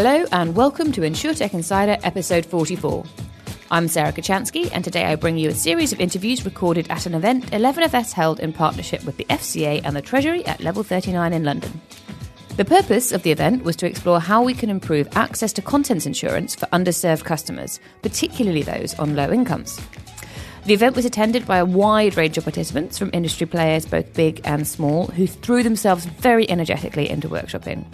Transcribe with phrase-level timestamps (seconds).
[0.00, 3.04] Hello and welcome to InsurTech Insider episode 44.
[3.72, 7.16] I'm Sarah Kocianski, and today I bring you a series of interviews recorded at an
[7.16, 11.42] event 11FS held in partnership with the FCA and the Treasury at Level 39 in
[11.42, 11.80] London.
[12.56, 16.06] The purpose of the event was to explore how we can improve access to contents
[16.06, 19.80] insurance for underserved customers, particularly those on low incomes.
[20.64, 24.42] The event was attended by a wide range of participants from industry players, both big
[24.44, 27.84] and small, who threw themselves very energetically into workshopping.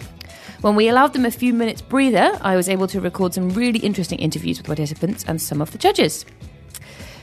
[0.61, 3.79] When we allowed them a few minutes breather, I was able to record some really
[3.79, 6.25] interesting interviews with participants and some of the judges.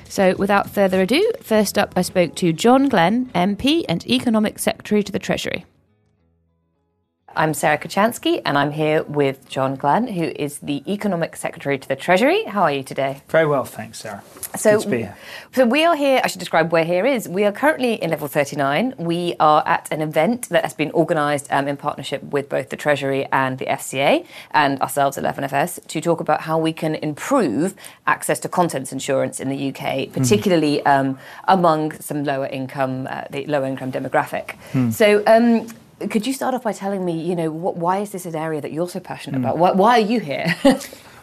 [0.08, 5.02] So, without further ado, first up, I spoke to John Glen, MP and Economic Secretary
[5.02, 5.64] to the Treasury.
[7.34, 11.88] I'm Sarah Kocianski, and I'm here with John Glen, who is the Economic Secretary to
[11.88, 12.44] the Treasury.
[12.44, 13.22] How are you today?
[13.28, 14.22] Very well, thanks, Sarah.
[14.54, 15.16] So, Good to be here.
[15.54, 16.20] so we are here.
[16.22, 17.26] I should describe where here is.
[17.26, 18.94] We are currently in level 39.
[18.98, 22.76] We are at an event that has been organised um, in partnership with both the
[22.76, 27.74] Treasury and the FCA and ourselves, 11FS, to talk about how we can improve
[28.06, 33.46] access to contents insurance in the UK, particularly um, among some lower income, uh, the
[33.46, 34.56] lower income demographic.
[34.92, 35.22] So.
[35.26, 35.66] Um,
[36.10, 38.60] could you start off by telling me, you know, what, why is this an area
[38.60, 39.58] that you're so passionate about?
[39.58, 40.54] Why, why are you here?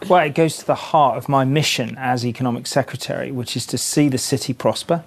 [0.08, 3.76] Well, it goes to the heart of my mission as Economic Secretary, which is to
[3.76, 5.04] see the city prosper.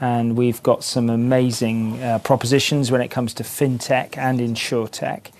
[0.00, 5.30] And we've got some amazing uh, propositions when it comes to fintech and insurtech,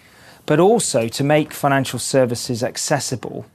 [0.45, 3.47] but also to make financial services accessible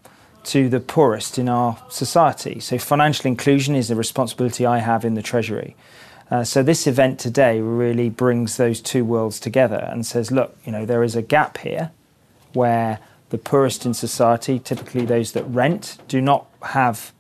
[0.45, 2.60] to the poorest in our society.
[2.60, 5.76] So, financial inclusion is a responsibility I have in the Treasury.
[6.30, 10.71] Uh, so this event today really brings those two worlds together and says, look, you
[10.71, 11.92] know, there is a gap here
[12.54, 12.99] where
[13.30, 17.14] the poorest in society, typically those that rent, do not have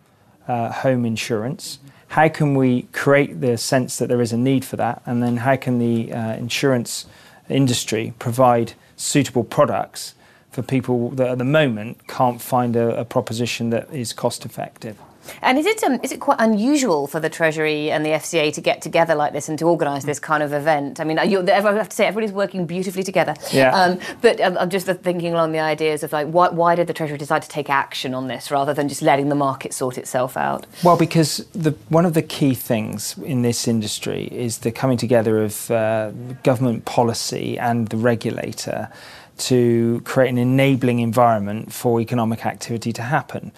[0.47, 1.79] uh, home insurance.
[2.09, 5.01] How can we create the sense that there is a need for that?
[5.05, 7.05] And then how can the uh, insurance
[7.49, 10.15] industry provide suitable products
[10.51, 14.97] for people that at the moment can't find a, a proposition that is cost effective?
[15.41, 18.61] And is it um, is it quite unusual for the Treasury and the FCA to
[18.61, 20.99] get together like this and to organise this kind of event?
[20.99, 23.35] I mean, you, I have to say everybody's working beautifully together.
[23.51, 23.73] Yeah.
[23.73, 26.93] Um, but um, I'm just thinking along the ideas of like, why, why did the
[26.93, 30.37] Treasury decide to take action on this rather than just letting the market sort itself
[30.37, 30.65] out?
[30.83, 35.43] Well, because the, one of the key things in this industry is the coming together
[35.43, 36.11] of uh,
[36.43, 38.89] government policy and the regulator
[39.37, 43.51] to create an enabling environment for economic activity to happen.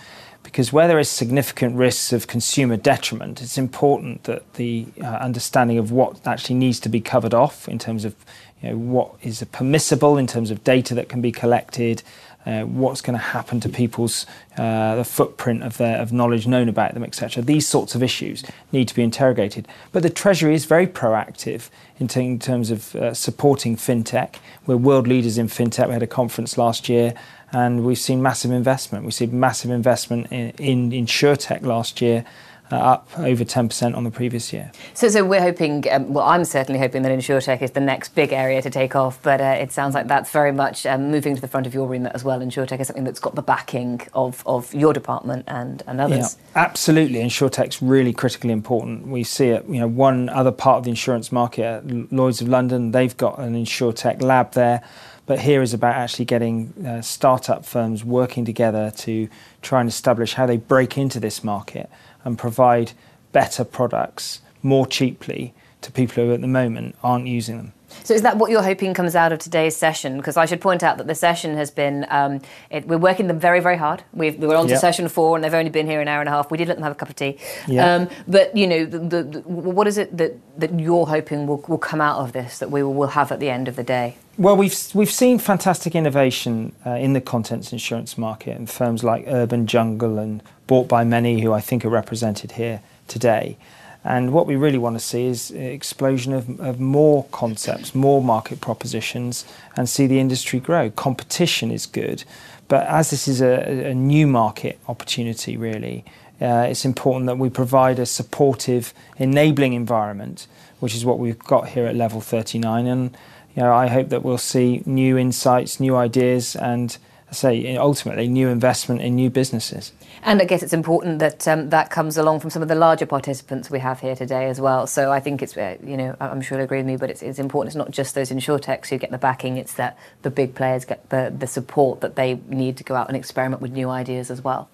[0.44, 5.78] Because where there is significant risks of consumer detriment, it's important that the uh, understanding
[5.78, 8.16] of what actually needs to be covered off in terms of
[8.62, 12.04] you know, what is permissible in terms of data that can be collected,
[12.50, 14.26] uh, what's going to happen to people's
[14.58, 17.44] uh, the footprint of their of knowledge known about them, etc.
[17.44, 19.68] These sorts of issues need to be interrogated.
[19.92, 24.36] But the Treasury is very proactive in, t- in terms of uh, supporting fintech.
[24.66, 25.88] We're world leaders in fintech.
[25.88, 27.14] We had a conference last year,
[27.52, 29.06] and we've seen massive investment.
[29.06, 32.26] We've seen massive investment in, in insurtech last year.
[32.72, 34.72] Uh, up over 10% on the previous year.
[34.94, 38.31] So, so we're hoping, um, well, I'm certainly hoping that InsurTech is the next big
[38.31, 41.41] area to take off, but uh, it sounds like that's very much um, moving to
[41.41, 42.40] the front of your remit as well.
[42.41, 46.38] InsurTech is something that's got the backing of, of your department and, and others.
[46.38, 47.22] Yeah, absolutely.
[47.22, 49.07] InsurTech's really critically important.
[49.07, 52.91] We see it, you know, one other part of the insurance market, Lloyd's of London,
[52.91, 54.84] they've got an InsurTech lab there.
[55.25, 59.28] But here is about actually getting uh, startup firms working together to
[59.62, 61.90] try and establish how they break into this market
[62.24, 62.91] and provide
[63.31, 67.74] better products more cheaply to people who at the moment aren't using them.
[68.03, 70.18] So is that what you're hoping comes out of today's session?
[70.18, 73.40] Because I should point out that the session has been, um, it, we're working them
[73.40, 74.03] very, very hard.
[74.13, 74.80] We've, we were on to Yep.
[74.80, 76.51] session four and they've only been here an hour and a half.
[76.51, 77.38] We did let them have a cup of tea.
[77.68, 77.95] Yeah.
[77.95, 81.63] Um, but, you know, the, the, the, what is it that, that you're hoping will,
[81.68, 83.83] will come out of this, that we will, will have at the end of the
[83.83, 84.18] day?
[84.38, 89.25] Well, we've we've seen fantastic innovation uh, in the contents insurance market, and firms like
[89.27, 93.57] Urban Jungle and Bought by Many, who I think are represented here today.
[94.04, 98.24] And what we really want to see is an explosion of, of more concepts, more
[98.24, 99.45] market propositions,
[99.75, 100.92] and see the industry grow.
[100.92, 102.24] Competition is good,
[102.68, 106.06] but as this is a, a new market opportunity, really,
[106.39, 110.45] uh, it's important that we provide a supportive, enabling environment,
[110.81, 112.86] which is what we've got here at level 39.
[112.86, 113.18] And
[113.56, 116.95] you know, I hope that we'll see new insights, new ideas, and
[117.31, 119.92] say ultimately new investment in new businesses.
[120.24, 123.06] And I guess it's important that um, that comes along from some of the larger
[123.06, 124.88] participants we have here today as well.
[124.88, 127.22] So I think it's, uh, you know, I'm sure you'll agree with me, but it's,
[127.22, 127.70] it's important.
[127.70, 131.10] It's not just those insurtechs who get the backing, it's that the big players get
[131.10, 134.44] the, the support that they need to go out and experiment with new ideas as
[134.44, 134.70] well.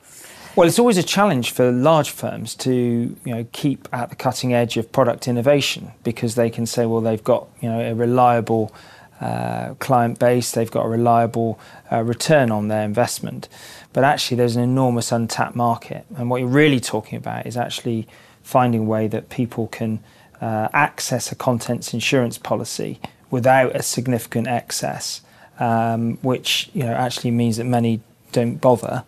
[0.55, 4.53] Well, it's always a challenge for large firms to you know keep at the cutting
[4.53, 8.73] edge of product innovation because they can say, well, they've got you know a reliable
[9.21, 11.59] uh, client base, they've got a reliable
[11.91, 13.47] uh, return on their investment.
[13.93, 16.05] But actually, there's an enormous untapped market.
[16.17, 18.07] And what you're really talking about is actually
[18.43, 20.03] finding a way that people can
[20.41, 22.99] uh, access a contents insurance policy
[23.31, 25.21] without a significant excess,
[25.59, 28.01] um, which you know actually means that many
[28.31, 29.03] don't bother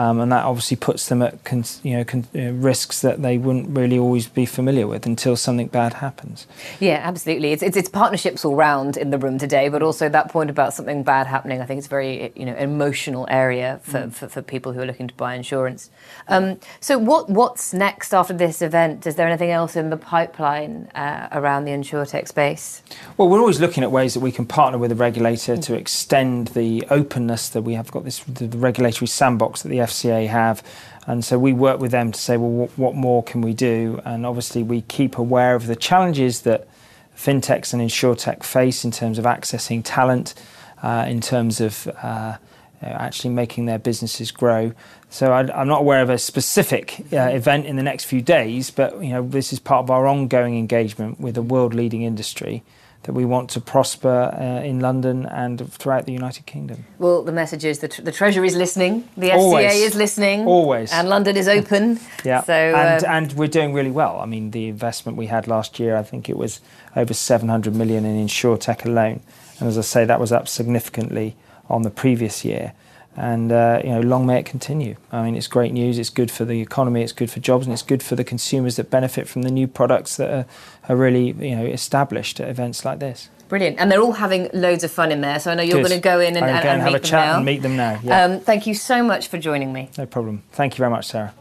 [0.00, 1.34] um, and that obviously puts them at
[1.82, 5.66] you know con- uh, risks that they wouldn't really always be familiar with until something
[5.66, 6.46] bad happens.
[6.78, 7.52] Yeah, absolutely.
[7.52, 10.72] It's, it's, it's partnerships all round in the room today, but also that point about
[10.72, 11.60] something bad happening.
[11.60, 14.12] I think it's a very you know emotional area for, mm.
[14.12, 15.90] for, for, people who are looking to buy insurance.
[16.28, 19.06] Um, so what what's next after this event?
[19.06, 22.82] Is there anything else in the pipeline uh, around the insurtech space?
[23.18, 25.62] Well, we're always looking at ways that we can partner with the regulator mm.
[25.64, 30.28] to extend the openness that we have got this the regulatory sandbox that the FCA
[30.28, 30.62] have.
[31.06, 34.00] And so we work with them to say, well, what, what more can we do?
[34.04, 36.68] And obviously, we keep aware of the challenges that
[37.16, 40.34] fintechs and insurtech face in terms of accessing talent,
[40.82, 42.36] uh, in terms of uh,
[42.82, 44.72] actually making their businesses grow.
[45.10, 48.70] So I, am not aware of a specific uh, event in the next few days,
[48.70, 52.62] but you know this is part of our ongoing engagement with a world-leading industry
[53.04, 56.84] that we want to prosper uh, in London and throughout the United Kingdom.
[56.98, 59.74] Well, the message is that the Treasury is listening, the FCA Always.
[59.74, 61.98] is listening, always, and London is open.
[62.24, 64.20] yeah, so and, uh, and we're doing really well.
[64.20, 66.60] I mean, the investment we had last year, I think it was
[66.94, 69.20] over 700 million in insurtech alone,
[69.58, 71.36] and as I say, that was up significantly
[71.68, 72.74] on the previous year
[73.16, 74.96] and uh, you know, long may it continue.
[75.12, 75.98] I mean, it's great news.
[75.98, 77.02] It's good for the economy.
[77.02, 79.66] It's good for jobs, and it's good for the consumers that benefit from the new
[79.66, 80.46] products that are,
[80.88, 83.28] are really you know established at events like this.
[83.48, 85.40] Brilliant, and they're all having loads of fun in there.
[85.40, 87.36] So I know you're going to go in and, and, and have a chat now.
[87.36, 87.98] and meet them now.
[88.02, 88.24] Yeah.
[88.24, 89.90] Um, thank you so much for joining me.
[89.98, 90.44] No problem.
[90.52, 91.34] Thank you very much, Sarah.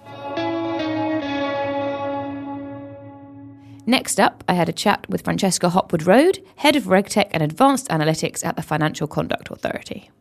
[3.85, 7.87] Next up, I had a chat with Francesca Hopwood Road, Head of RegTech and Advanced
[7.89, 10.11] Analytics at the Financial Conduct Authority.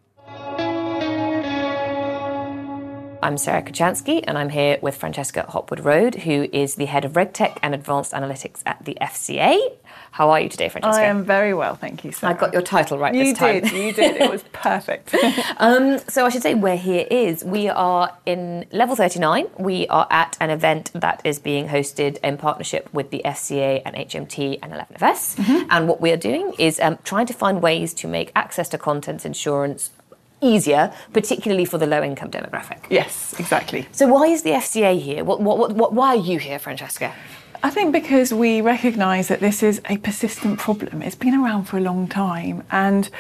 [3.21, 7.15] I'm Sarah Kocianski, and I'm here with Francesca Hopwood Road, who is the head of
[7.15, 9.77] RegTech and Advanced Analytics at the FCA.
[10.13, 11.03] How are you today, Francesca?
[11.03, 12.13] I am very well, thank you.
[12.13, 12.35] Sarah.
[12.35, 13.63] I got your title right you this time.
[13.63, 14.21] did, you did.
[14.21, 15.15] It was perfect.
[15.57, 17.45] um, so I should say where here is.
[17.45, 19.49] We are in level 39.
[19.59, 23.97] We are at an event that is being hosted in partnership with the FCA and
[23.97, 25.37] HMT and 11FS.
[25.37, 25.71] Mm-hmm.
[25.71, 28.79] And what we are doing is um, trying to find ways to make access to
[28.79, 29.91] contents insurance
[30.41, 32.79] easier, particularly for the low income demographic.
[32.91, 33.87] Yes, exactly.
[33.93, 35.25] So, why is the FCA here?
[35.25, 37.13] What, what, what, why are you here, Francesca?
[37.63, 41.03] I think because we recognise that this is a persistent problem.
[41.03, 43.11] It's been around for a long time, and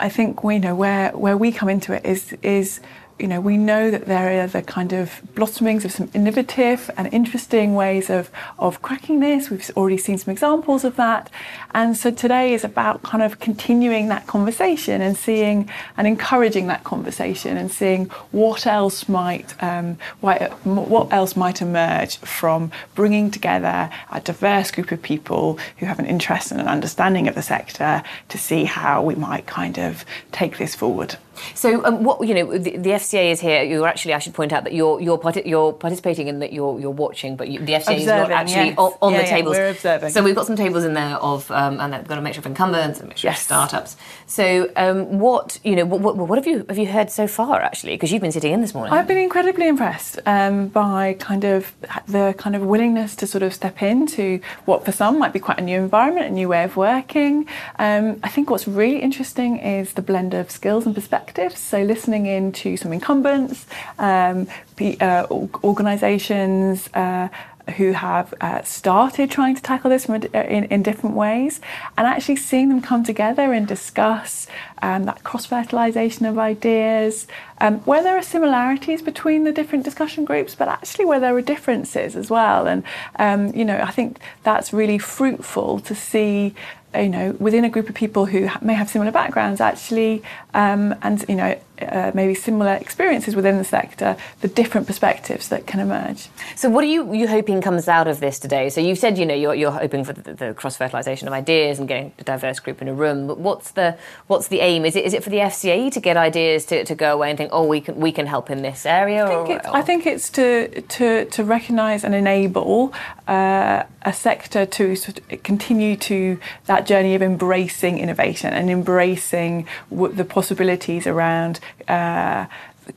[0.00, 2.80] I think we know where where we come into it is is
[3.18, 7.12] you know, we know that there are the kind of blossomings of some innovative and
[7.14, 8.28] interesting ways of,
[8.58, 9.50] of cracking this.
[9.50, 11.30] We've already seen some examples of that.
[11.72, 16.82] And so today is about kind of continuing that conversation and seeing and encouraging that
[16.82, 24.20] conversation and seeing what else might, um, what else might emerge from bringing together a
[24.20, 28.38] diverse group of people who have an interest and an understanding of the sector to
[28.38, 31.16] see how we might kind of take this forward.
[31.54, 33.62] So, um, what you know, the, the, FCA is here.
[33.62, 36.78] You're actually, I should point out that you're you're, parti- you're participating in that you're
[36.78, 38.78] you're watching, but you, the FCA observing, is not actually yes.
[38.78, 39.56] on, on yeah, the tables.
[39.56, 40.10] Yeah, we're observing.
[40.10, 42.46] So we've got some tables in there of, um, and they've got a mixture of
[42.46, 43.38] incumbents and a mixture yes.
[43.38, 43.96] of startups.
[44.26, 47.60] So, um, what you know, what, what, what, have you have you heard so far
[47.60, 47.94] actually?
[47.94, 48.92] Because you've been sitting in this morning.
[48.92, 51.74] I've been incredibly impressed um, by kind of
[52.06, 55.58] the kind of willingness to sort of step into what for some might be quite
[55.58, 57.48] a new environment, a new way of working.
[57.78, 61.23] Um, I think what's really interesting is the blend of skills and perspectives.
[61.56, 63.66] So listening in to some incumbents,
[63.98, 64.46] um,
[64.80, 66.88] uh, organisations.
[66.94, 67.28] Uh,
[67.76, 71.60] who have uh, started trying to tackle this a, in, in, different ways,
[71.96, 74.46] and actually seeing them come together and discuss
[74.82, 77.26] um, that cross fertilisation of ideas,
[77.60, 81.42] um, where there are similarities between the different discussion groups, but actually where there are
[81.42, 82.66] differences as well.
[82.66, 82.84] And
[83.18, 86.54] um, you know, I think that's really fruitful to see
[86.96, 90.22] you know, within a group of people who may have similar backgrounds, actually,
[90.54, 95.66] um, and you know, uh, maybe similar experiences within the sector, the different perspectives that
[95.66, 96.28] can emerge.
[96.56, 98.70] So, what are you you hoping comes out of this today?
[98.70, 101.78] So, you said you know you're, you're hoping for the, the cross fertilisation of ideas
[101.78, 103.26] and getting a diverse group in a room.
[103.26, 104.84] But what's the what's the aim?
[104.84, 107.38] Is it is it for the FCA to get ideas to, to go away and
[107.38, 109.24] think, oh, we can we can help in this area?
[109.24, 109.76] I think, or, it's, or?
[109.76, 112.92] I think it's to to to recognise and enable
[113.28, 119.66] uh, a sector to sort of continue to that journey of embracing innovation and embracing
[119.90, 122.48] the possibilities around 呃。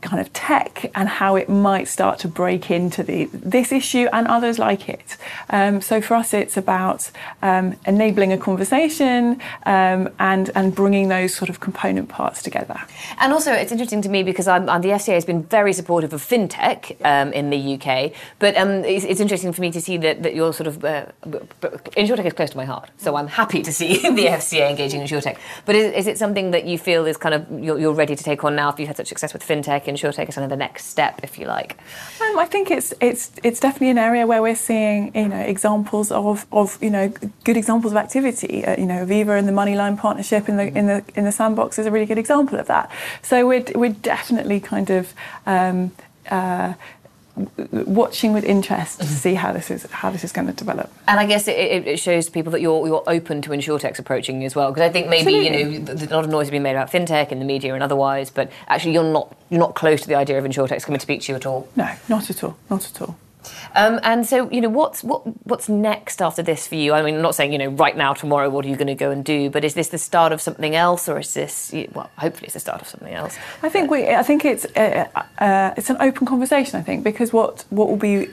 [0.01, 4.27] Kind of tech and how it might start to break into the this issue and
[4.27, 5.17] others like it.
[5.49, 11.35] Um, so for us, it's about um, enabling a conversation um, and and bringing those
[11.35, 12.79] sort of component parts together.
[13.19, 16.13] And also, it's interesting to me because I'm, I'm the FCA has been very supportive
[16.13, 19.97] of fintech um, in the UK, but um, it's, it's, interesting for me to see
[19.97, 21.05] that, that you're sort of uh,
[21.97, 25.07] insurtech is close to my heart, so I'm happy to see the FCA engaging in
[25.07, 25.37] insurtech.
[25.65, 28.23] But is, is, it something that you feel is kind of you're, you're ready to
[28.23, 29.76] take on now if you've had such success with fintech?
[29.79, 31.77] Tech and take us of the next step, if you like?
[32.21, 36.11] Um, I think it's it's it's definitely an area where we're seeing you know examples
[36.11, 37.09] of, of you know
[37.43, 38.65] good examples of activity.
[38.65, 41.79] Uh, you know, Aviva and the Moneyline partnership in the in the in the sandbox
[41.79, 42.91] is a really good example of that.
[43.21, 45.13] So we're we're definitely kind of
[45.45, 45.91] um,
[46.29, 46.73] uh,
[47.71, 49.15] watching with interest to mm-hmm.
[49.15, 50.91] see how this is how this is going to develop.
[51.07, 54.45] And I guess it, it shows people that you're you're open to insurtechs approaching you
[54.45, 54.71] as well.
[54.71, 55.73] Because I think maybe Absolutely.
[55.73, 57.83] you know a lot of noise has been made about fintech in the media and
[57.83, 61.03] otherwise, but actually you're not you're not close to the idea of insurtechs coming to
[61.03, 61.67] speak to you at all.
[61.75, 63.17] No, not at all, not at all.
[63.75, 66.93] Um, and so, you know, what's what what's next after this for you?
[66.93, 68.95] I mean, I'm not saying you know right now, tomorrow, what are you going to
[68.95, 69.49] go and do?
[69.49, 72.59] But is this the start of something else, or is this well, hopefully, it's the
[72.59, 73.37] start of something else?
[73.63, 75.07] I think we, I think it's uh,
[75.39, 76.79] uh, it's an open conversation.
[76.79, 78.29] I think because what what will be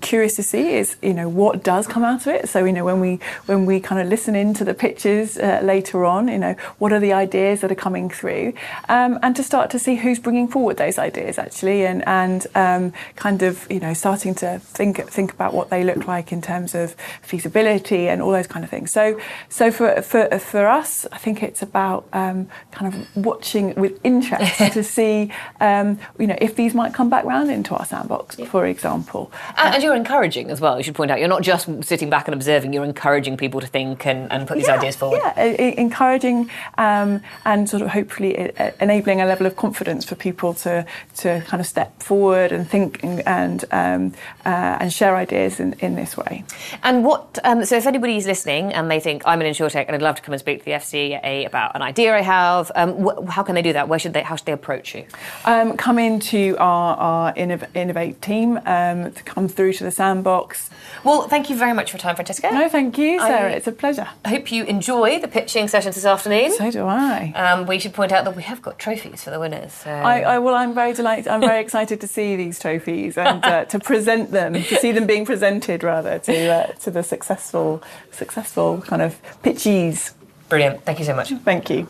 [0.00, 2.48] curious to see is you know what does come out of it.
[2.48, 6.04] So you know when we when we kind of listen into the pitches uh, later
[6.04, 8.52] on you know what are the ideas that are coming through?
[8.88, 12.92] Um, and to start to see who's bringing forward those ideas actually and and um,
[13.16, 16.74] kind of you know starting to think think about what they look like in terms
[16.74, 18.90] of feasibility and all those kind of things.
[18.90, 24.00] So so for for, for us I think it's about um, kind of watching with
[24.04, 28.38] interest to see um, you know if these might come back round into our sandbox
[28.38, 28.46] yeah.
[28.46, 29.32] for example
[29.78, 31.20] and you're encouraging as well, you should point out.
[31.20, 34.56] You're not just sitting back and observing, you're encouraging people to think and, and put
[34.56, 35.20] these yeah, ideas forward.
[35.24, 40.84] Yeah, encouraging um, and sort of hopefully enabling a level of confidence for people to,
[41.18, 44.12] to kind of step forward and think and, and, um,
[44.44, 46.42] uh, and share ideas in, in this way.
[46.82, 50.02] And what, um, so if anybody's listening and they think, I'm an insurtech and I'd
[50.02, 53.30] love to come and speak to the FCA about an idea I have, um, wh-
[53.30, 53.88] how can they do that?
[53.88, 55.06] Where should they, how should they approach you?
[55.44, 60.70] Um, come into our, our Innovate team um, to come through to the sandbox.
[61.04, 62.50] Well, thank you very much for your time, Francesca.
[62.52, 63.50] No, thank you, Sarah.
[63.50, 64.08] I it's a pleasure.
[64.24, 66.52] I hope you enjoy the pitching sessions this afternoon.
[66.52, 67.32] So do I.
[67.34, 69.72] Um, we should point out that we have got trophies for the winners.
[69.72, 69.90] So.
[69.90, 71.28] I, I, well, I'm very delighted.
[71.28, 75.06] I'm very excited to see these trophies and uh, to present them, to see them
[75.06, 80.14] being presented rather to uh, to the successful successful kind of pitchees.
[80.48, 80.84] Brilliant.
[80.84, 81.30] Thank you so much.
[81.44, 81.86] Thank you.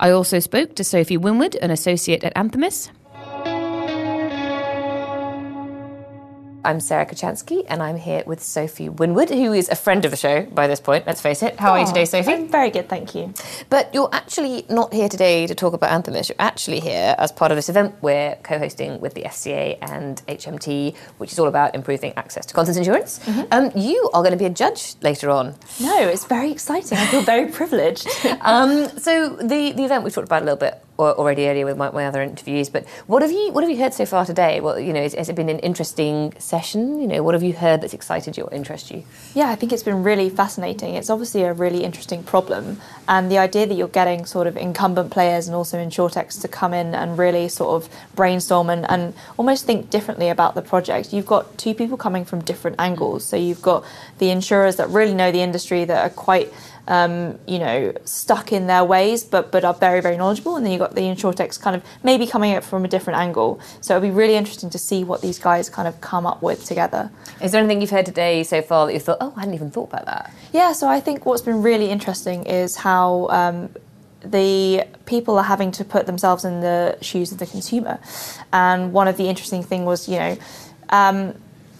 [0.00, 2.90] I also spoke to Sophie Winwood, an associate at Anthemis,
[6.64, 10.16] I'm Sarah Kocianski, and I'm here with Sophie Winwood, who is a friend of the
[10.16, 11.58] show by this point, let's face it.
[11.58, 12.32] How oh, are you today, Sophie?
[12.32, 13.32] I'm very good, thank you.
[13.70, 16.28] But you're actually not here today to talk about Anthemis.
[16.28, 20.20] You're actually here as part of this event we're co hosting with the FCA and
[20.26, 23.20] HMT, which is all about improving access to contents insurance.
[23.20, 23.52] Mm-hmm.
[23.52, 25.54] Um, you are going to be a judge later on.
[25.80, 26.98] No, it's very exciting.
[26.98, 28.08] I feel very privileged.
[28.40, 31.90] um, so, the, the event we talked about a little bit already earlier with my,
[31.90, 32.68] my, other interviews.
[32.68, 34.60] But what have you what have you heard so far today?
[34.60, 37.00] Well, you know, has, has, it been an interesting session?
[37.00, 39.04] You know, what have you heard that's excited you or interested you?
[39.34, 40.94] Yeah, I think it's been really fascinating.
[40.94, 45.10] It's obviously a really interesting problem, and the idea that you're getting sort of incumbent
[45.10, 49.66] players and also insurtechs to come in and really sort of brainstorm and, and almost
[49.66, 51.12] think differently about the project.
[51.12, 53.24] You've got two people coming from different angles.
[53.24, 53.84] So you've got
[54.18, 56.52] the insurers that really know the industry that are quite
[56.88, 60.56] um, you know, stuck in their ways, but but are very very knowledgeable.
[60.56, 63.60] And then you've got the insurtechs kind of maybe coming at from a different angle.
[63.80, 66.64] So it'll be really interesting to see what these guys kind of come up with
[66.64, 67.10] together.
[67.40, 69.70] Is there anything you've heard today so far that you thought, oh, I hadn't even
[69.70, 70.32] thought about that?
[70.52, 70.72] Yeah.
[70.72, 73.28] So I think what's been really interesting is how.
[73.28, 73.70] Um,
[74.20, 78.00] the people are having to put themselves in the shoes of the consumer,
[78.52, 80.36] and one of the interesting thing was, you know,
[80.88, 81.34] um,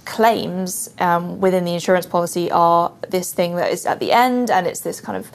[0.08, 4.66] claims um, within the insurance policy are this thing that is at the end, and
[4.66, 5.30] it's this kind of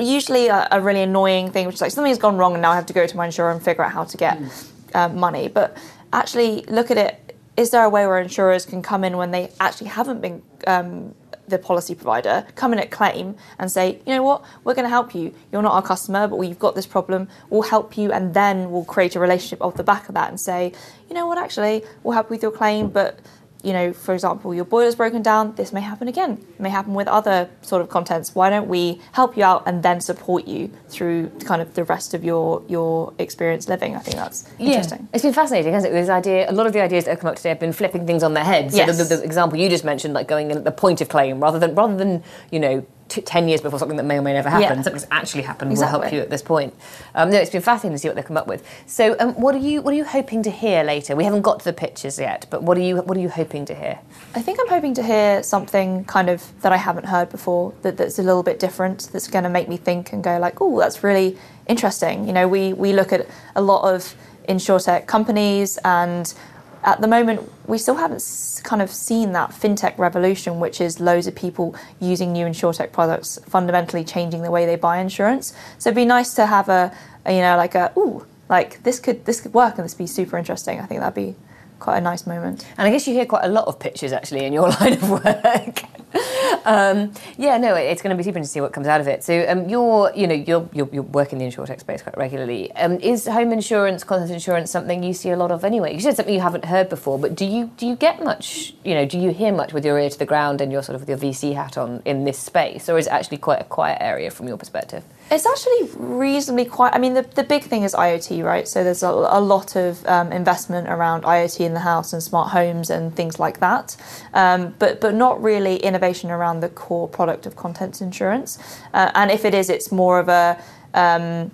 [0.00, 2.76] usually a, a really annoying thing, which is like something's gone wrong, and now I
[2.76, 4.50] have to go to my insurer and figure out how to get mm.
[4.94, 5.48] uh, money.
[5.48, 5.76] But
[6.12, 7.36] actually, look at it.
[7.56, 11.14] Is there a way where insurers can come in when they actually haven't been um,
[11.48, 14.96] the policy provider, come in at claim and say, you know what, we're going to
[14.98, 15.34] help you.
[15.50, 17.28] You're not our customer, but we've got this problem.
[17.50, 20.40] We'll help you, and then we'll create a relationship off the back of that and
[20.40, 20.72] say,
[21.08, 23.20] you know what, actually, we'll help with your claim, but
[23.62, 26.44] you know, for example, your boiler's broken down, this may happen again.
[26.54, 28.34] It may happen with other sort of contents.
[28.34, 32.12] Why don't we help you out and then support you through kind of the rest
[32.12, 33.94] of your your experience living?
[33.94, 35.00] I think that's interesting.
[35.00, 35.08] Yeah.
[35.14, 35.96] It's been fascinating, hasn't it?
[35.96, 38.06] This idea, a lot of the ideas that have come up today have been flipping
[38.06, 38.74] things on their heads.
[38.74, 38.96] Yes.
[38.96, 41.40] The, the, the example you just mentioned, like going in at the point of claim,
[41.40, 44.32] rather than rather than you know t- 10 years before something that may or may
[44.32, 44.82] never happen, Yeah.
[44.82, 45.96] something's actually happened Exactly.
[45.96, 46.74] will help you at this point.
[47.14, 48.64] Um, no, it's been fascinating to see what they come up with.
[48.86, 51.14] So, um, what are you what are you hoping to hear later?
[51.14, 53.64] We haven't got to the pictures yet, but what are you what are you hoping
[53.66, 53.98] to hear?
[54.34, 57.96] I think I'm hoping to hear something kind of that I haven't heard before, that,
[57.98, 60.78] that's a little bit different, that's going to make me think and go like, oh,
[60.80, 62.26] that's really interesting.
[62.26, 64.14] You know, we, we look at a lot of
[64.48, 66.32] insurtech companies and
[66.82, 68.22] at the moment we still haven't
[68.64, 73.38] kind of seen that fintech revolution, which is loads of people using new insurtech products,
[73.46, 75.52] fundamentally changing the way they buy insurance.
[75.78, 76.92] So it'd be nice to have a,
[77.24, 80.06] a you know, like a, ooh, like this could this could work and this be
[80.06, 80.80] super interesting.
[80.80, 81.34] I think that'd be
[81.78, 82.66] quite a nice moment.
[82.76, 85.10] And I guess you hear quite a lot of pitches actually in your line of
[85.10, 85.84] work.
[86.64, 89.00] um, yeah, no, it- it's going to be super interesting to see what comes out
[89.00, 89.22] of it.
[89.24, 92.70] So um, you're, you know, you're, you're, you're working in the insurtech space quite regularly.
[92.72, 95.94] Um, is home insurance, contents insurance something you see a lot of anyway?
[95.94, 98.74] You said something you haven't heard before, but do you do you get much?
[98.84, 100.96] You know, do you hear much with your ear to the ground and your sort
[100.96, 103.64] of with your VC hat on in this space, or is it actually quite a
[103.64, 105.04] quiet area from your perspective?
[105.32, 106.94] It's actually reasonably quiet.
[106.94, 108.68] I mean, the, the big thing is IoT, right?
[108.68, 112.50] So there's a, a lot of um, investment around IoT in the house and smart
[112.50, 113.96] homes and things like that,
[114.34, 118.58] um, but but not really innovation around the core product of contents insurance.
[118.92, 120.62] Uh, and if it is, it's more of a
[120.92, 121.50] um,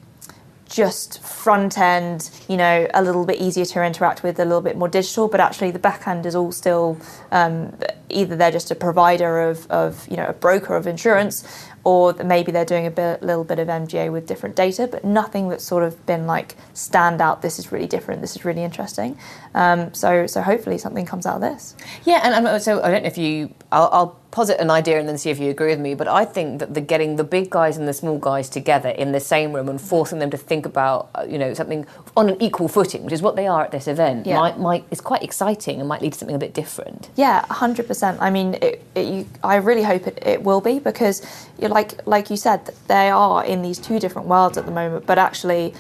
[0.69, 4.77] just front end, you know, a little bit easier to interact with, a little bit
[4.77, 6.99] more digital, but actually the back end is all still
[7.33, 7.75] um,
[8.11, 11.45] either they're just a provider of, of, you know, a broker of insurance,
[11.89, 15.49] or maybe they're doing a bit, little bit of MGA with different data, but nothing
[15.49, 17.41] that's sort of been like stand out.
[17.41, 18.21] This is really different.
[18.21, 19.17] This is really interesting.
[19.55, 21.75] Um, so, so hopefully something comes out of this.
[22.05, 23.55] Yeah, and um, so I don't know if you.
[23.73, 25.95] I'll, I'll posit an idea and then see if you agree with me.
[25.95, 29.13] But I think that the getting the big guys and the small guys together in
[29.13, 32.43] the same room and forcing them to think about, uh, you know, something on an
[32.43, 34.39] equal footing, which is what they are at this event, Yeah.
[34.39, 37.09] might, might is quite exciting and might lead to something a bit different.
[37.17, 38.19] Yeah, hundred percent.
[38.21, 41.23] I mean, it, it, you, I really hope it, it will be because,
[41.59, 44.73] you're like like like you said, they are in these two different worlds at the
[44.81, 45.07] moment.
[45.07, 45.75] But actually,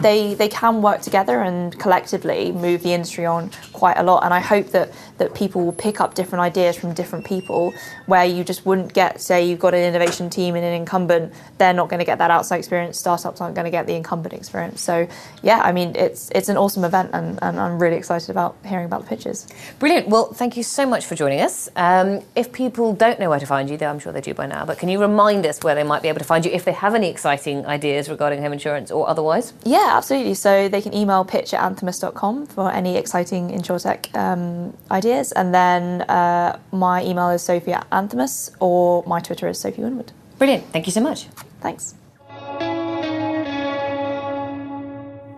[0.00, 4.24] they they can work together and collectively move the industry on quite a lot.
[4.24, 7.72] And I hope that that people will pick up different ideas from different people,
[8.06, 11.72] where you just wouldn't get, say, you've got an innovation team and an incumbent, they're
[11.72, 12.98] not going to get that outside experience.
[12.98, 14.80] Startups aren't going to get the incumbent experience.
[14.80, 15.06] So,
[15.42, 18.86] yeah, I mean, it's it's an awesome event, and, and I'm really excited about hearing
[18.86, 19.46] about the pitches.
[19.78, 20.08] Brilliant.
[20.08, 21.68] Well, thank you so much for joining us.
[21.76, 24.46] Um, if people don't know where to find you, though I'm sure they do by
[24.46, 26.64] now, but can you remind us where they might be able to find you if
[26.64, 29.52] they have any exciting ideas regarding home insurance or otherwise?
[29.64, 30.34] Yeah, absolutely.
[30.34, 35.32] So they can email pitch at anthemis.com for any exciting InsurTech um, ideas.
[35.32, 40.12] And then uh, my email is sophie at anthemis or my Twitter is Sophie Winwood.
[40.38, 40.64] Brilliant.
[40.66, 41.26] Thank you so much.
[41.60, 41.94] Thanks.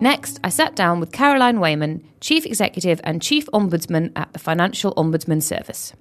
[0.00, 4.94] Next, I sat down with Caroline Wayman, Chief Executive and Chief Ombudsman at the Financial
[4.94, 5.94] Ombudsman Service.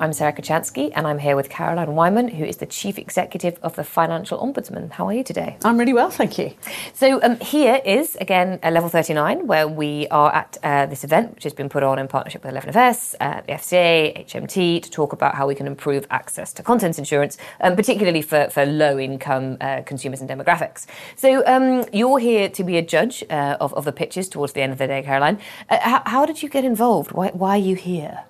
[0.00, 3.76] I'm Sarah Kocianski, and I'm here with Caroline Wayman, who is the Chief Executive of
[3.76, 4.92] the Financial Ombudsman.
[4.92, 5.58] How are you today?
[5.62, 6.54] I'm really well, thank you.
[6.94, 11.34] So um, here is again uh, level 39, where we are at uh, this event,
[11.34, 15.12] which has been put on in partnership with 11FS, uh, the FCA, HMT, to talk
[15.12, 19.82] about how we can improve access to contents insurance, um, particularly for, for low-income uh,
[19.82, 20.86] consumers and demographics.
[21.16, 24.62] So um, you're here to be a judge uh, of, of the pitches towards the
[24.62, 25.38] end of the day, Caroline.
[25.68, 27.12] Uh, how, how did you get involved?
[27.12, 28.24] Why, why are you here?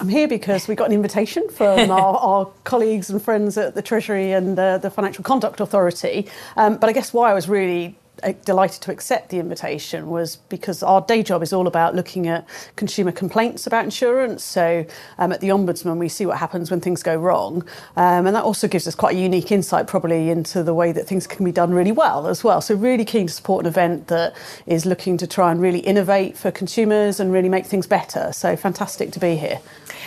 [0.00, 3.82] I'm here because we got an invitation from our, our colleagues and friends at the
[3.82, 6.28] Treasury and uh, the Financial Conduct Authority.
[6.56, 7.96] Um, but I guess why I was really
[8.44, 12.46] delighted to accept the invitation was because our day job is all about looking at
[12.76, 14.44] consumer complaints about insurance.
[14.44, 14.84] So
[15.18, 17.62] um, at the Ombudsman, we see what happens when things go wrong.
[17.96, 21.06] Um, and that also gives us quite a unique insight, probably, into the way that
[21.06, 22.60] things can be done really well as well.
[22.60, 24.34] So, really keen to support an event that
[24.66, 28.32] is looking to try and really innovate for consumers and really make things better.
[28.32, 29.60] So, fantastic to be here.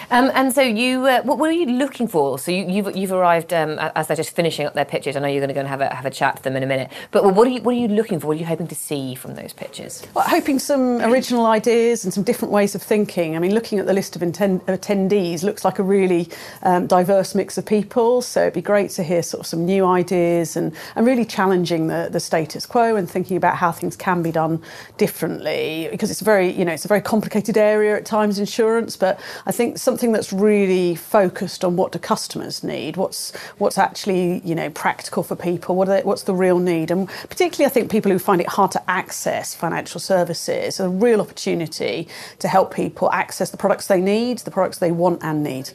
[0.10, 2.38] Um, and so you, uh, what were you looking for?
[2.38, 5.16] So you, you've, you've arrived um, as they're just finishing up their pitches.
[5.16, 6.64] I know you're going to go and have a, have a chat to them in
[6.64, 6.92] a minute.
[7.12, 8.28] But what are you, what are you looking for?
[8.28, 10.04] What are you hoping to see from those pitches?
[10.14, 13.36] Well, hoping some original ideas and some different ways of thinking.
[13.36, 16.30] I mean, looking at the list of attend- attendees looks like a really
[16.64, 18.22] um, diverse mix of people.
[18.22, 21.88] So it'd be great to hear sort of some new ideas and, and really challenging
[21.88, 24.62] the, the status quo and thinking about how things can be done
[24.98, 25.88] differently.
[25.92, 28.98] Because it's very, you know, it's a very complicated area at times, insurance.
[28.98, 34.42] But I think something that's really focused on what do customers need, what's what's actually,
[34.44, 37.91] you know, practical for people, what they, what's the real need, and particularly I think
[37.92, 42.08] people who find it hard to access financial services, a real opportunity
[42.40, 45.70] to help people access the products they need, the products they want and need.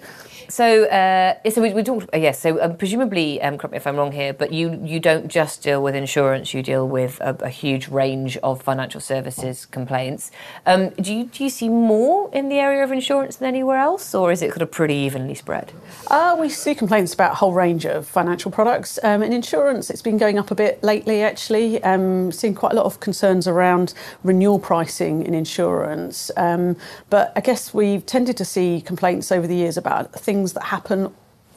[0.48, 2.09] So, uh, so we, we talked.
[2.14, 2.38] Uh, yes.
[2.40, 5.62] So, um, presumably, um, correct me if I'm wrong here, but you you don't just
[5.62, 6.54] deal with insurance.
[6.54, 10.30] You deal with a, a huge range of financial services complaints.
[10.64, 14.14] Um, do you do you see more in the area of insurance than anywhere else,
[14.14, 15.72] or is it kind of pretty evenly spread?
[16.09, 18.98] Uh, we see complaints about a whole range of financial products.
[19.02, 21.22] Um, in insurance, it's been going up a bit lately.
[21.22, 26.30] Actually, um, seeing quite a lot of concerns around renewal pricing in insurance.
[26.37, 26.76] Um,
[27.11, 30.64] but I guess we've tended to see complaints over the years about things things that
[30.64, 31.14] happen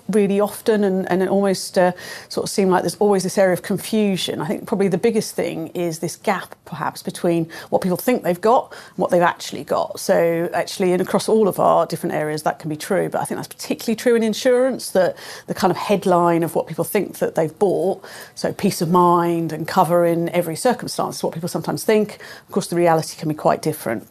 [0.10, 1.92] really often and, and it almost uh,
[2.30, 4.42] sort of seem like there's always this area of confusion.
[4.42, 8.42] I think probably the biggest thing is this gap perhaps between what people think they've
[8.42, 10.00] got and what they've actually got.
[10.00, 13.26] So actually and across all of our different areas that can be true, but I
[13.26, 15.16] think that's particularly true in insurance that
[15.46, 19.54] the kind of headline of what people think that they've bought, so peace of mind
[19.54, 22.16] and cover in every circumstance is what people sometimes think.
[22.48, 24.08] Of course the reality can be quite different.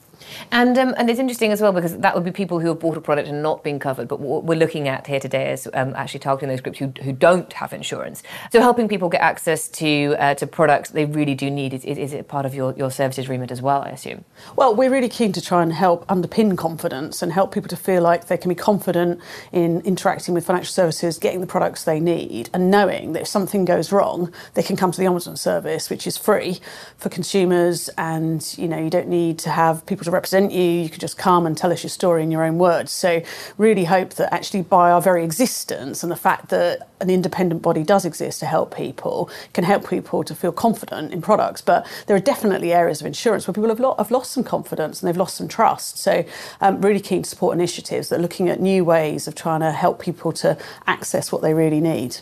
[0.51, 2.97] And um, and it's interesting as well because that would be people who have bought
[2.97, 4.09] a product and not been covered.
[4.09, 7.13] But what we're looking at here today is um, actually targeting those groups who, who
[7.13, 8.23] don't have insurance.
[8.53, 12.13] So helping people get access to uh, to products they really do need is, is,
[12.13, 13.83] it part of your, your services remit as well?
[13.83, 14.25] I assume.
[14.57, 18.03] Well, we're really keen to try and help underpin confidence and help people to feel
[18.03, 19.21] like they can be confident
[19.53, 23.65] in interacting with financial services, getting the products they need, and knowing that if something
[23.65, 26.59] goes wrong, they can come to the Ombudsman service, which is free
[26.97, 30.63] for consumers, and you know you don't need to have people to represent you.
[30.63, 32.91] You could just come and tell us your story in your own words.
[32.91, 33.23] So,
[33.57, 37.85] really hope that actually by our very existence and the fact that an independent body
[37.85, 41.61] does exist to help people can help people to feel confident in products.
[41.63, 45.01] But there are definitely areas of insurance where people have, lo- have lost some confidence
[45.01, 45.99] and they've lost some trust.
[45.99, 46.25] So,
[46.61, 49.71] um, really keen to support initiatives that are looking at new ways of trying to
[49.71, 52.17] help people to access what they really need.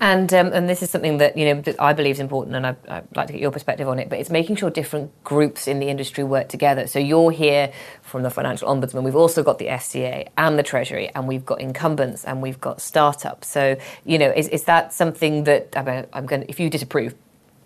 [0.00, 2.66] And um, and this is something that you know that I believe is important, and
[2.66, 4.08] I, would like to get your perspective on it.
[4.08, 6.86] But it's making sure different groups in the industry work together.
[6.86, 9.02] So you're here from the financial ombudsman.
[9.02, 12.80] We've also got the FCA and the Treasury, and we've got incumbents and we've got
[12.80, 13.48] startups.
[13.48, 16.44] So you know, is, is that something that I'm, I'm going?
[16.48, 17.14] If you disapprove,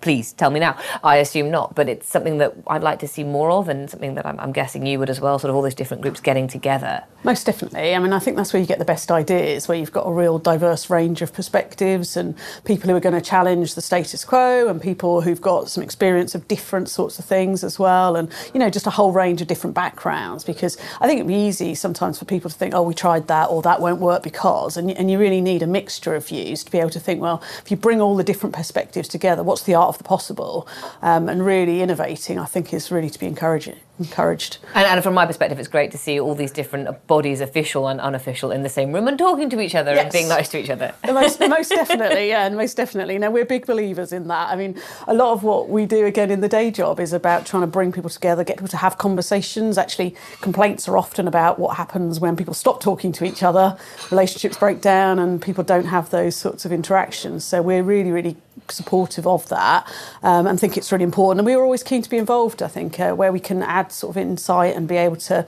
[0.05, 0.77] please tell me now.
[1.03, 4.15] I assume not, but it's something that I'd like to see more of, and something
[4.17, 5.39] that I'm, I'm, guessing you would as well.
[5.39, 7.03] Sort of all those different groups getting together.
[7.25, 7.95] Most definitely.
[7.95, 10.13] I mean, I think that's where you get the best ideas, where you've got a
[10.13, 14.69] real diverse range of perspectives and people who are going to challenge the status quo,
[14.69, 18.61] and people who've got some experience of different sorts of things as well, and you
[18.61, 20.45] know, just a whole range of different backgrounds.
[20.45, 23.47] Because I think it'd be easy sometimes for people to think, oh, we tried that,
[23.47, 26.71] or that won't work because, and, and you really need a mixture of views to
[26.71, 29.75] be able to think, well, if you bring all the different perspectives together, what's the
[29.75, 30.69] art of the possible
[31.03, 34.59] um, and really innovating, I think is really to be encouraging encouraged.
[34.75, 38.01] And, and, from my perspective, it's great to see all these different bodies, official and
[38.01, 40.05] unofficial, in the same room and talking to each other yes.
[40.05, 40.93] and being nice to each other.
[41.05, 43.19] The most, most definitely, yeah, and most definitely.
[43.19, 44.51] Now we're big believers in that.
[44.51, 47.47] I mean, a lot of what we do again in the day job is about
[47.47, 49.79] trying to bring people together, get people to have conversations.
[49.79, 53.77] Actually, complaints are often about what happens when people stop talking to each other,
[54.11, 57.45] relationships break down, and people don't have those sorts of interactions.
[57.45, 58.37] So we're really, really
[58.69, 59.87] supportive of that
[60.23, 61.41] um, and think it's really important.
[61.41, 63.84] And we were always keen to be involved, I think, uh, where we can add
[63.93, 65.47] sort of insight and be able to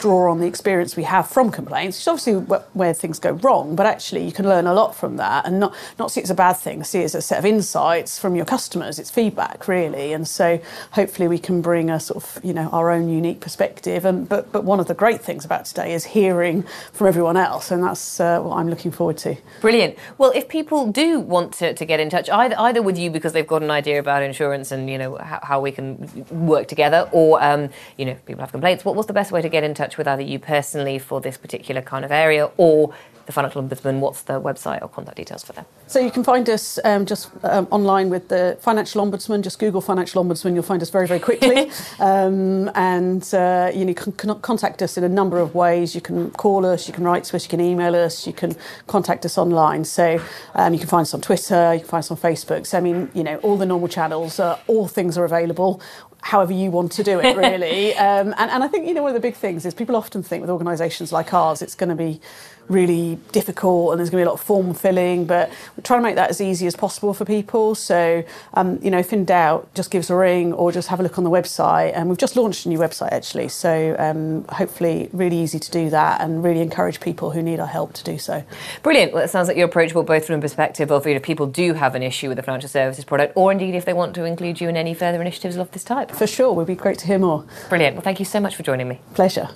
[0.00, 2.34] draw on the experience we have from complaints, which is obviously
[2.72, 5.74] where things go wrong, but actually you can learn a lot from that and not,
[5.98, 8.34] not see it as a bad thing, see it as a set of insights from
[8.34, 8.98] your customers.
[8.98, 10.12] It's feedback, really.
[10.12, 10.60] And so
[10.92, 14.04] hopefully we can bring a sort of, you know, our own unique perspective.
[14.04, 17.70] And, but, but one of the great things about today is hearing from everyone else.
[17.70, 19.36] And that's uh, what I'm looking forward to.
[19.60, 19.98] Brilliant.
[20.18, 23.32] Well, if people do want to, to get in touch, either, either with you because
[23.32, 27.08] they've got an idea about insurance and, you know, how, how we can work together,
[27.12, 29.74] or, um, you know, people have complaints, what, what's the best way to get in
[29.74, 29.81] touch?
[29.82, 32.94] Touch with either you personally for this particular kind of area or
[33.26, 35.64] the Financial Ombudsman, what's the website or contact details for them?
[35.86, 39.42] So you can find us um, just um, online with the Financial Ombudsman.
[39.42, 41.70] Just Google Financial Ombudsman, you'll find us very, very quickly.
[42.00, 45.94] um, and uh, you, know, you can contact us in a number of ways.
[45.94, 48.56] You can call us, you can write to us, you can email us, you can
[48.86, 49.84] contact us online.
[49.84, 50.20] So
[50.54, 52.66] um, you can find us on Twitter, you can find us on Facebook.
[52.66, 55.80] So I mean, you know, all the normal channels, uh, all things are available
[56.22, 57.94] however you want to do it, really.
[57.96, 60.22] um, and, and I think, you know, one of the big things is people often
[60.22, 62.20] think with organisations like ours, it's going to be
[62.68, 66.00] really difficult and there's going to be a lot of form filling, but we're trying
[66.00, 67.74] to make that as easy as possible for people.
[67.74, 71.00] So, um, you know, if in doubt, just give us a ring or just have
[71.00, 71.92] a look on the website.
[71.94, 75.90] And we've just launched a new website actually, so um, hopefully, really easy to do
[75.90, 78.44] that and really encourage people who need our help to do so.
[78.82, 79.12] Brilliant.
[79.12, 81.74] Well, it sounds like you're approachable both from a perspective of you know people do
[81.74, 84.60] have an issue with the financial services product, or indeed if they want to include
[84.60, 86.10] you in any further initiatives of this type.
[86.10, 87.44] For sure, would be great to hear more.
[87.68, 87.96] Brilliant.
[87.96, 89.00] Well, thank you so much for joining me.
[89.14, 89.48] Pleasure.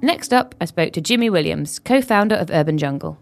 [0.00, 3.18] Next up, I spoke to Jimmy Williams, co founder of Urban Jungle.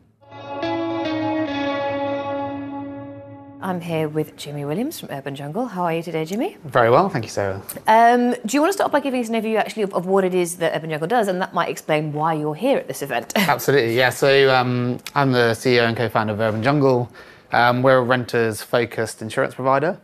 [3.62, 5.66] I'm here with Jimmy Williams from Urban Jungle.
[5.66, 6.58] How are you today, Jimmy?
[6.64, 7.62] Very well, thank you, Sarah.
[7.86, 10.22] Um, do you want to start by giving us an overview actually of, of, what
[10.22, 13.00] it is that Urban Jungle does, and that might explain why you're here at this
[13.00, 13.32] event?
[13.36, 14.10] Absolutely, yeah.
[14.10, 17.10] So um, I'm the CEO and co-founder of Urban Jungle.
[17.52, 19.98] Um, we're a renters-focused insurance provider.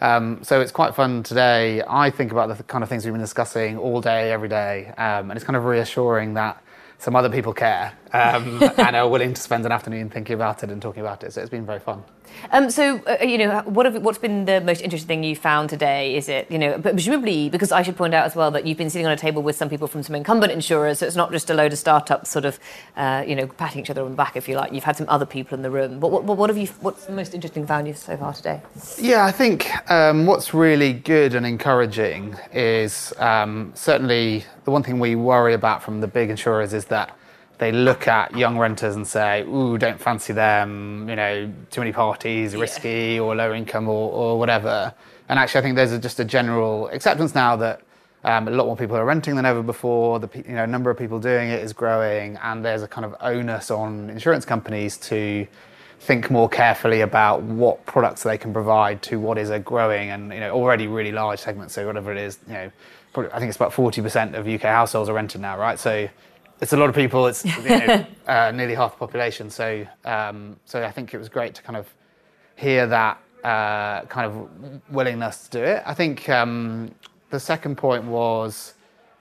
[0.00, 1.82] Um, so it's quite fun today.
[1.86, 5.30] I think about the kind of things we've been discussing all day, every day, um,
[5.30, 6.62] and it's kind of reassuring that
[6.98, 10.70] some other people care um, and are willing to spend an afternoon thinking about it
[10.70, 11.32] and talking about it.
[11.32, 12.04] So it's been very fun.
[12.52, 15.68] Um, so, uh, you know, what have, what's been the most interesting thing you found
[15.70, 16.16] today?
[16.16, 18.78] Is it, you know, but presumably, because I should point out as well that you've
[18.78, 21.32] been sitting on a table with some people from some incumbent insurers, so it's not
[21.32, 22.58] just a load of startups sort of,
[22.96, 24.72] uh, you know, patting each other on the back, if you like.
[24.72, 26.00] You've had some other people in the room.
[26.00, 28.60] What, what, what have you, what's the most interesting found you so far today?
[28.98, 34.98] Yeah, I think um, what's really good and encouraging is um, certainly the one thing
[34.98, 37.16] we worry about from the big insurers is that
[37.58, 41.92] they look at young renters and say, "Ooh, don't fancy them," you know, too many
[41.92, 43.20] parties, risky, yeah.
[43.20, 44.92] or low income, or, or whatever.
[45.28, 47.80] And actually, I think there's a, just a general acceptance now that
[48.24, 50.18] um, a lot more people are renting than ever before.
[50.18, 53.14] The you know number of people doing it is growing, and there's a kind of
[53.20, 55.46] onus on insurance companies to
[56.00, 60.32] think more carefully about what products they can provide to what is a growing and
[60.34, 61.70] you know already really large segment.
[61.70, 62.72] So whatever it is, you know,
[63.12, 65.78] probably, I think it's about 40% of UK households are rented now, right?
[65.78, 66.08] So
[66.64, 67.26] it's a lot of people.
[67.26, 69.50] It's you know, uh, nearly half the population.
[69.50, 71.86] So um, so I think it was great to kind of
[72.56, 75.82] hear that uh, kind of willingness to do it.
[75.84, 76.90] I think um,
[77.28, 78.72] the second point was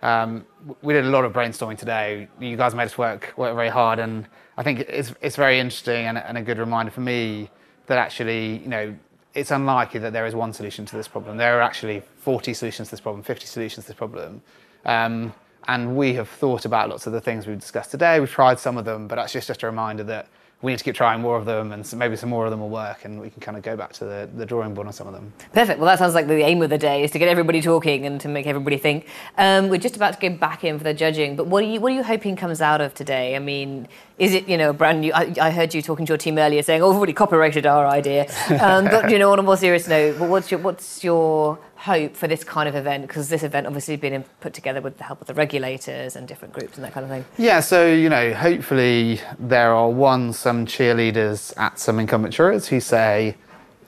[0.01, 0.45] um,
[0.81, 2.29] we did a lot of brainstorming today.
[2.39, 4.25] You guys made us work work very hard, and
[4.55, 7.49] I think it's it's very interesting and, and a good reminder for me
[7.87, 8.95] that actually you know
[9.33, 11.35] it's unlikely that there is one solution to this problem.
[11.35, 14.41] There are actually 40 solutions to this problem, 50 solutions to this problem.
[14.85, 15.33] Um,
[15.67, 18.19] and we have thought about lots of the things we've discussed today.
[18.19, 20.27] We've tried some of them, but that's just, just a reminder that
[20.63, 22.61] we need to keep trying more of them, and so maybe some more of them
[22.61, 24.93] will work, and we can kind of go back to the, the drawing board on
[24.93, 25.33] some of them.
[25.51, 25.77] Perfect.
[25.77, 28.19] Well, that sounds like the aim of the day is to get everybody talking and
[28.21, 29.05] to make everybody think.
[29.37, 31.81] Um, we're just about to go back in for the judging, but what are you
[31.81, 33.35] what are you hoping comes out of today?
[33.35, 35.11] I mean, is it you know a brand new?
[35.11, 37.85] I, I heard you talking to your team earlier saying, "Oh, we've already copyrighted our
[37.85, 38.27] idea,"
[38.61, 42.27] um, but you know, on a more serious note, what's your what's your hope for
[42.27, 43.05] this kind of event?
[43.05, 46.53] Because this event obviously been put together with the help of the regulators and different
[46.53, 47.25] groups and that kind of thing.
[47.37, 52.79] Yeah, so you know, hopefully there are one some cheerleaders at some incumbent insurers who
[52.79, 53.35] say,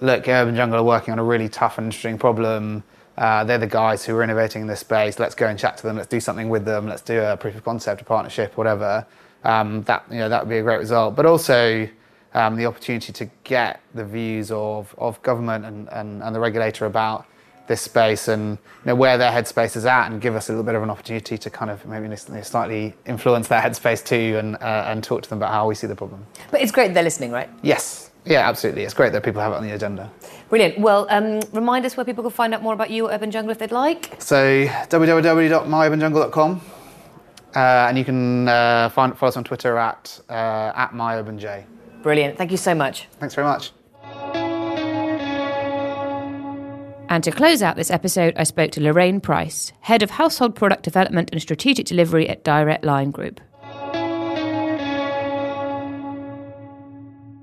[0.02, 2.84] "Look, Urban Jungle are working on a really tough and interesting problem."
[3.18, 5.18] Uh, they're the guys who are innovating in this space.
[5.18, 5.96] Let's go and chat to them.
[5.96, 6.86] Let's do something with them.
[6.88, 9.08] Let's do a proof of concept, a partnership, whatever.
[9.46, 11.16] Um, that you know that would be a great result.
[11.16, 11.88] But also
[12.34, 16.86] um, the opportunity to get the views of, of government and, and, and the regulator
[16.86, 17.26] about
[17.68, 20.64] this space and you know, where their headspace is at and give us a little
[20.64, 24.86] bit of an opportunity to kind of maybe slightly influence their headspace too and, uh,
[24.88, 26.26] and talk to them about how we see the problem.
[26.52, 27.50] But it's great they're listening, right?
[27.62, 28.12] Yes.
[28.26, 28.84] Yeah, absolutely.
[28.84, 30.12] It's great that people have it on the agenda.
[30.50, 30.80] Brilliant.
[30.80, 33.52] Well, um, remind us where people can find out more about you at Urban Jungle
[33.52, 34.16] if they'd like.
[34.20, 36.62] So, www.myurbanjungle.com.
[37.56, 41.66] Uh, and you can uh, find, follow us on Twitter at, uh, at myurbanj.
[42.02, 42.38] Brilliant.
[42.38, 43.08] Thank you so much.
[43.20, 43.72] Thanks very much.
[47.16, 50.84] And to close out this episode, I spoke to Lorraine Price, Head of Household Product
[50.84, 53.40] Development and Strategic Delivery at Direct Line Group.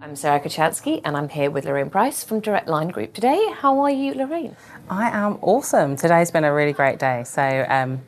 [0.03, 3.43] I'm Sarah Kocianski, and I'm here with Lorraine Price from Direct Line Group today.
[3.55, 4.57] How are you, Lorraine?
[4.91, 5.97] I am awesome.
[5.97, 7.25] Today's been a really great day.
[7.25, 8.03] So, um,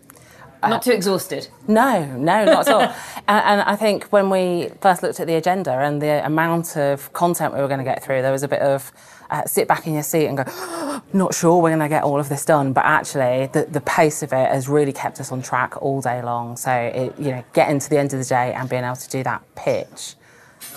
[0.69, 1.49] not too exhausted.
[1.67, 2.81] No, no, not at all.
[3.29, 7.13] and, and, I think when we first looked at the agenda and the amount of
[7.13, 8.93] content we were going to get through, there was a bit of
[9.31, 10.45] uh, sit back in your seat and go,
[11.13, 12.73] not sure we're going to get all of this done.
[12.73, 16.23] But actually, the, the pace of it has really kept us on track all day
[16.23, 16.57] long.
[16.57, 19.09] So, it, you know, getting to the end of the day and being able to
[19.09, 20.17] do that pitch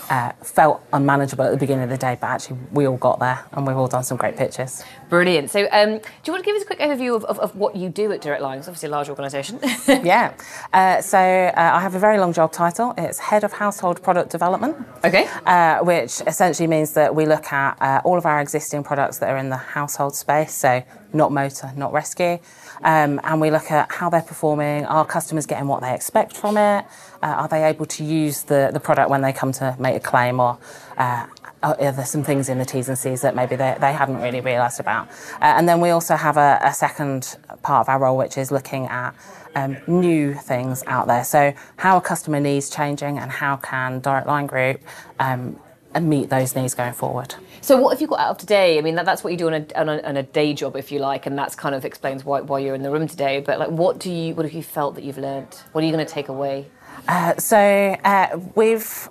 [0.10, 3.43] uh, felt unmanageable at the beginning of the day, but actually we all got there
[3.52, 4.84] and we've all done some great pitches.
[5.10, 5.50] Brilliant.
[5.50, 7.76] So, um, do you want to give us a quick overview of, of, of what
[7.76, 8.60] you do at Direct Line?
[8.60, 9.60] It's obviously a large organisation.
[9.88, 10.34] yeah.
[10.74, 12.93] Uh, so, uh, I have a very long job title.
[12.98, 14.76] It's Head of Household Product Development.
[15.04, 15.28] Okay.
[15.46, 19.30] Uh, which essentially means that we look at uh, all of our existing products that
[19.30, 20.54] are in the household space.
[20.54, 22.39] So, not motor, not rescue.
[22.84, 24.86] Um, and we look at how they're performing.
[24.86, 26.86] Are customers getting what they expect from it?
[27.22, 30.00] Uh, are they able to use the, the product when they come to make a
[30.00, 30.39] claim?
[30.39, 30.60] Or
[30.98, 31.28] uh,
[31.63, 34.41] are there some things in the T's and C's that maybe they, they hadn't really
[34.41, 35.08] realised about?
[35.41, 38.52] Uh, and then we also have a, a, second part of our role, which is
[38.52, 39.15] looking at
[39.56, 41.24] um, new things out there.
[41.24, 44.82] So, how are customer needs changing, and how can Direct Line Group
[45.20, 45.60] um,
[46.02, 47.36] meet those needs going forward?
[47.62, 48.78] So, what have you got out of today?
[48.78, 50.76] I mean, that, that's what you do on a, on a, on, a, day job,
[50.76, 53.39] if you like, and that's kind of explains why, why you're in the room today.
[53.39, 55.54] But like, what do you, what have you felt that you've learned?
[55.71, 56.67] What are you going to take away?
[57.08, 59.10] Uh, so, uh, we've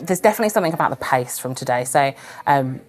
[0.00, 1.84] there's definitely something about the pace from today.
[1.84, 2.14] So,
[2.46, 2.80] um,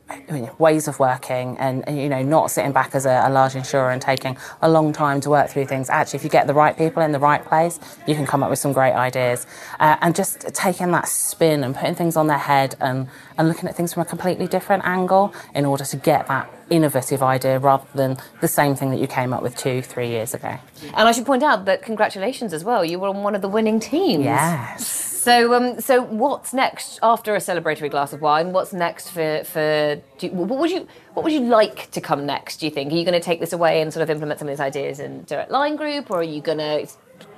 [0.60, 3.90] ways of working, and, and, you know, not sitting back as a, a, large insurer
[3.90, 5.90] and taking a long time to work through things.
[5.90, 8.50] Actually, if you get the right people in the right place, you can come up
[8.50, 9.48] with some great ideas.
[9.80, 13.68] Uh, and just taking that spin and putting things on their head and, and looking
[13.68, 17.86] at things from a completely different angle in order to get that innovative idea rather
[17.96, 20.58] than the same thing that you came up with two, three years ago.
[20.94, 22.86] And I should point out that congratulations as well.
[22.86, 24.26] You were on one of the winning teams.
[24.26, 25.13] Yes.
[25.24, 28.52] So, um, so what's next after a celebratory glass of wine?
[28.52, 30.02] What's next for for?
[30.20, 32.58] You, what would you what would you like to come next?
[32.58, 34.50] Do you think are you going to take this away and sort of implement some
[34.50, 36.88] of these ideas in Direct Line Group, or are you going to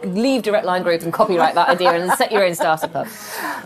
[0.04, 3.08] leave Direct Line Group and copyright that idea and set your own startup up?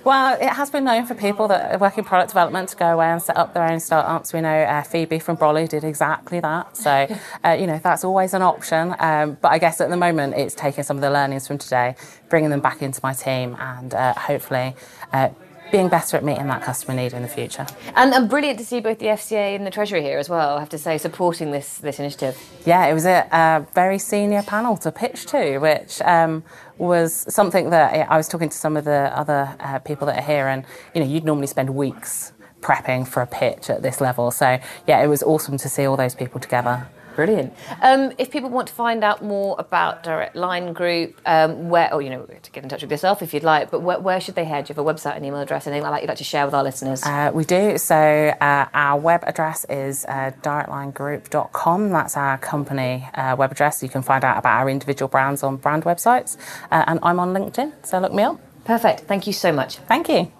[0.05, 3.07] Well, it has been known for people that work in product development to go away
[3.07, 4.33] and set up their own startups.
[4.33, 6.77] We know uh, Phoebe from Brolly did exactly that.
[6.77, 7.07] So,
[7.45, 8.95] uh, you know, that's always an option.
[8.99, 11.95] Um, but I guess at the moment, it's taking some of the learnings from today,
[12.29, 14.75] bringing them back into my team, and uh, hopefully
[15.11, 15.29] uh,
[15.71, 17.65] being better at meeting that customer need in the future.
[17.95, 20.59] And, and, brilliant to see both the FCA and the Treasury here as well, I
[20.59, 22.37] have to say, supporting this, this initiative.
[22.65, 26.43] Yeah, it was a, a very senior panel to pitch to, which um,
[26.77, 30.25] was something that I was talking to some of the other uh, people that are
[30.25, 34.31] here, and you know, you'd normally spend weeks prepping for a pitch at this level.
[34.31, 36.87] So, yeah, it was awesome to see all those people together.
[37.19, 37.53] Brilliant.
[37.81, 42.01] Um, if people want to find out more about Direct Line Group, um, where, or
[42.01, 44.35] you know, to get in touch with yourself if you'd like, but where, where should
[44.35, 44.63] they head?
[44.63, 46.45] Do you have a website, an email address, anything like that you'd like to share
[46.45, 47.03] with our listeners?
[47.03, 47.77] Uh, we do.
[47.77, 51.89] So uh, our web address is uh, directlinegroup.com.
[51.89, 53.83] That's our company uh, web address.
[53.83, 56.37] You can find out about our individual brands on brand websites.
[56.71, 58.39] Uh, and I'm on LinkedIn, so look me up.
[58.63, 59.01] Perfect.
[59.01, 59.75] Thank you so much.
[59.79, 60.31] Thank you.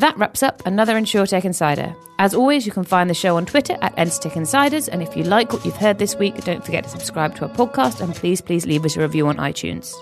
[0.00, 1.94] That wraps up another InsurTech Insider.
[2.18, 4.88] As always, you can find the show on Twitter at InsurTech Insiders.
[4.88, 7.54] And if you like what you've heard this week, don't forget to subscribe to our
[7.54, 9.92] podcast and please, please leave us a review on iTunes.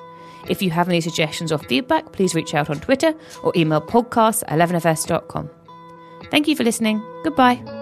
[0.48, 4.44] If you have any suggestions or feedback, please reach out on Twitter or email podcast
[4.46, 5.50] at 11fs.com.
[6.30, 7.02] Thank you for listening.
[7.24, 7.77] Goodbye.